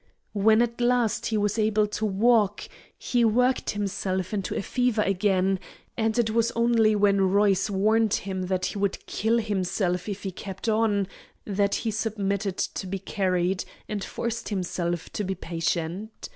[0.33, 2.63] When at last he was able to walk,
[2.97, 5.59] he worked himself into a fever again,
[5.95, 10.31] and it was only when Royce warned him that he would kill himself if he
[10.31, 11.07] kept on
[11.45, 16.29] that he submitted to be carried, and forced himself to be patient.